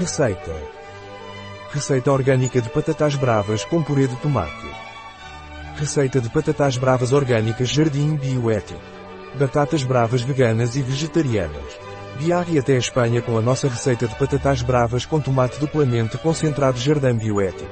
Receita. 0.00 0.56
Receita 1.70 2.10
orgânica 2.10 2.58
de 2.62 2.70
patatas 2.70 3.16
bravas 3.16 3.66
com 3.66 3.82
purê 3.82 4.06
de 4.06 4.16
tomate. 4.16 4.66
Receita 5.76 6.22
de 6.22 6.30
patatas 6.30 6.78
bravas 6.78 7.12
orgânicas 7.12 7.68
Jardim 7.68 8.16
Bioético. 8.16 8.80
Batatas 9.38 9.84
bravas 9.84 10.22
veganas 10.22 10.74
e 10.74 10.80
vegetarianas. 10.80 11.78
Viaje 12.16 12.58
até 12.58 12.76
a 12.76 12.78
Espanha 12.78 13.20
com 13.20 13.36
a 13.36 13.42
nossa 13.42 13.68
receita 13.68 14.08
de 14.08 14.14
patatas 14.14 14.62
bravas 14.62 15.04
com 15.04 15.20
tomate 15.20 15.60
duplamente 15.60 16.16
concentrado 16.16 16.78
Jardim 16.78 17.18
Bioético. 17.18 17.70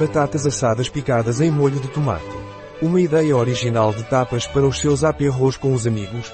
Batatas 0.00 0.46
assadas 0.46 0.88
picadas 0.88 1.38
em 1.42 1.50
molho 1.50 1.78
de 1.78 1.88
tomate. 1.88 2.24
Uma 2.80 2.98
ideia 2.98 3.36
original 3.36 3.92
de 3.92 4.04
tapas 4.04 4.46
para 4.46 4.66
os 4.66 4.80
seus 4.80 5.04
aperros 5.04 5.58
com 5.58 5.74
os 5.74 5.86
amigos? 5.86 6.32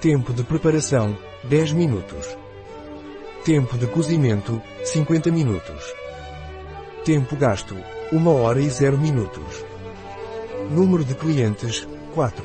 Tempo 0.00 0.32
de 0.32 0.42
preparação, 0.42 1.14
10 1.44 1.72
minutos. 1.74 2.41
Tempo 3.44 3.76
de 3.76 3.88
cozimento, 3.88 4.62
50 4.84 5.32
minutos. 5.32 5.92
Tempo 7.04 7.34
gasto, 7.34 7.74
1 8.12 8.28
hora 8.28 8.60
e 8.60 8.70
0 8.70 8.96
minutos. 8.96 9.64
Número 10.70 11.04
de 11.04 11.16
clientes, 11.16 11.88
4. 12.14 12.44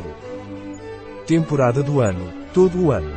Temporada 1.27 1.83
do 1.83 2.01
ano, 2.01 2.33
todo 2.51 2.83
o 2.83 2.91
ano. 2.91 3.13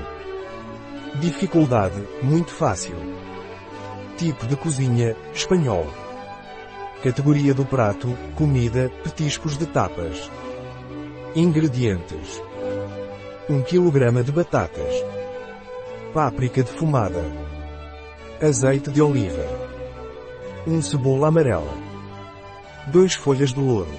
Dificuldade, 1.23 2.07
muito 2.23 2.53
fácil. 2.53 2.97
Tipo 4.19 4.47
de 4.47 4.57
cozinha, 4.57 5.17
espanhol. 5.33 5.87
Categoria 7.03 7.55
do 7.55 7.65
prato, 7.65 8.15
comida, 8.35 8.93
petiscos 9.03 9.57
de 9.57 9.65
tapas. 9.65 10.31
Ingredientes. 11.35 12.43
1 13.49 13.63
kg 13.63 14.23
de 14.23 14.33
batatas. 14.33 14.93
Páprica 16.13 16.63
defumada. 16.63 17.25
Azeite 18.43 18.91
de 18.91 19.03
oliva. 19.03 19.45
1 20.67 20.81
cebola 20.81 21.29
amarela. 21.29 21.75
2 22.87 23.13
folhas 23.13 23.53
de 23.53 23.61
louro. 23.61 23.93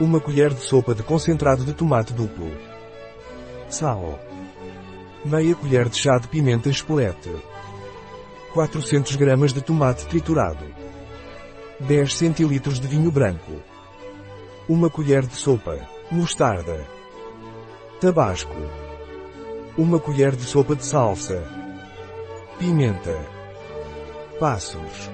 1 0.00 0.18
colher 0.18 0.52
de 0.52 0.60
sopa 0.60 0.96
de 0.96 1.04
concentrado 1.04 1.62
de 1.62 1.72
tomate 1.72 2.12
duplo. 2.12 2.50
Sal. 3.68 4.18
Meia 5.24 5.54
colher 5.54 5.88
de 5.88 5.96
chá 5.96 6.18
de 6.18 6.26
pimenta 6.26 6.68
espolete. 6.68 7.30
400 8.52 9.14
gramas 9.14 9.52
de 9.52 9.60
tomate 9.60 10.06
triturado. 10.06 10.64
10 11.78 12.12
centilitros 12.12 12.80
de 12.80 12.88
vinho 12.88 13.12
branco. 13.12 13.62
1 14.68 14.90
colher 14.90 15.24
de 15.24 15.36
sopa. 15.36 15.78
Mostarda. 16.10 16.84
Tabasco. 18.00 18.56
1 19.78 19.98
colher 20.00 20.34
de 20.34 20.42
sopa 20.42 20.74
de 20.74 20.84
salsa. 20.84 21.59
Pimenta. 22.60 23.18
Passos. 24.38 25.10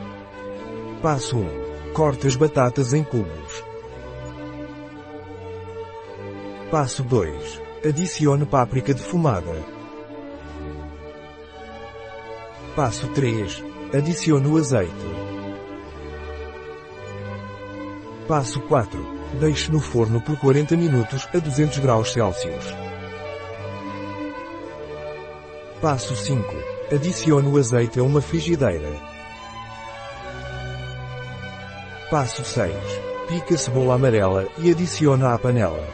Passo 1.00 1.38
1. 1.38 1.92
Corte 1.92 2.26
as 2.26 2.34
batatas 2.34 2.92
em 2.92 3.04
cubos. 3.04 3.64
Passo 6.72 7.04
2. 7.04 7.62
Adicione 7.88 8.44
páprica 8.46 8.92
defumada. 8.92 9.64
Passo 12.74 13.06
3. 13.12 13.62
Adicione 13.96 14.48
o 14.48 14.56
azeite. 14.56 15.06
Passo 18.26 18.60
4. 18.62 19.06
Deixe 19.38 19.70
no 19.70 19.78
forno 19.78 20.20
por 20.20 20.36
40 20.36 20.76
minutos 20.76 21.28
a 21.32 21.38
200 21.38 21.78
graus 21.78 22.12
Celsius. 22.12 22.74
Passo 25.80 26.16
5. 26.16 26.75
Adicione 26.92 27.48
o 27.48 27.58
azeite 27.58 27.98
a 27.98 28.02
uma 28.04 28.20
frigideira. 28.20 28.92
Passo 32.08 32.44
6. 32.44 32.72
Pique 33.26 33.54
a 33.54 33.58
cebola 33.58 33.94
amarela 33.94 34.46
e 34.56 34.70
adicione 34.70 35.24
à 35.24 35.36
panela. 35.36 35.84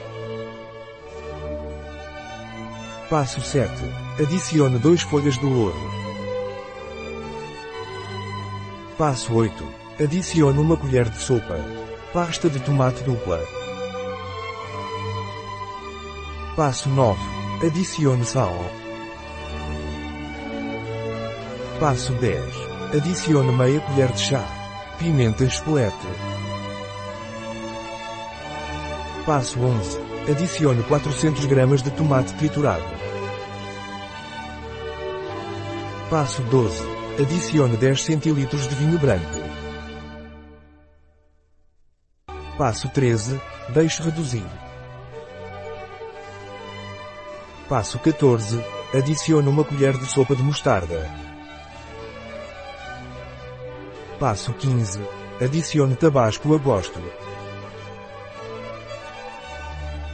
Passo 3.08 3.40
7. 3.40 3.72
Adicione 4.20 4.78
2 4.78 5.00
folhas 5.00 5.38
de 5.38 5.46
louro. 5.46 5.74
Passo 8.98 9.34
8. 9.34 9.64
Adicione 9.98 10.58
uma 10.58 10.76
colher 10.76 11.08
de 11.08 11.16
sopa. 11.16 11.56
Pasta 12.12 12.50
de 12.50 12.60
tomate 12.60 13.02
dupla. 13.02 13.40
Passo 16.54 16.90
9. 16.90 17.18
Adicione 17.66 18.26
sal. 18.26 18.52
Passo 21.82 22.12
10. 22.12 22.38
Adicione 22.94 23.50
meia 23.50 23.80
colher 23.80 24.12
de 24.12 24.20
chá. 24.20 24.44
Pimenta 25.00 25.42
espolete. 25.42 26.06
Passo 29.26 29.58
11. 29.58 29.98
Adicione 30.30 30.84
400 30.84 31.44
gramas 31.46 31.82
de 31.82 31.90
tomate 31.90 32.34
triturado. 32.34 32.84
Passo 36.08 36.40
12. 36.42 36.84
Adicione 37.20 37.76
10 37.76 38.00
centilitros 38.00 38.68
de 38.68 38.76
vinho 38.76 39.00
branco. 39.00 39.40
Passo 42.56 42.88
13. 42.90 43.40
Deixe 43.70 44.00
reduzir. 44.04 44.46
Passo 47.68 47.98
14. 47.98 48.64
Adicione 48.96 49.48
uma 49.48 49.64
colher 49.64 49.98
de 49.98 50.06
sopa 50.06 50.36
de 50.36 50.44
mostarda. 50.44 51.31
Passo 54.22 54.52
15. 54.52 55.00
Adicione 55.40 55.96
tabasco 55.96 56.54
a 56.54 56.58
gosto. 56.58 57.00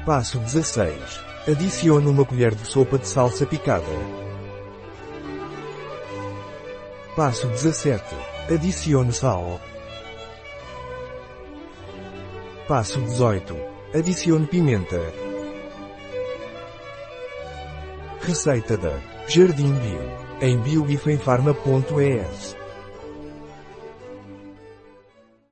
Passo 0.07 0.39
16. 0.39 1.21
Adicione 1.47 2.09
uma 2.09 2.25
colher 2.25 2.55
de 2.55 2.67
sopa 2.67 2.97
de 2.97 3.07
salsa 3.07 3.45
picada. 3.45 3.85
Passo 7.15 7.49
17. 7.49 8.03
Adicione 8.51 9.13
sal. 9.13 9.61
Passo 12.67 13.03
18. 13.03 13.55
Adicione 13.95 14.47
pimenta. 14.47 15.03
Receita 18.23 18.79
da 18.79 18.99
Jardim 19.27 19.75
Bio 19.75 20.01
em 20.41 20.59
biobifenfarma.es 20.61 22.57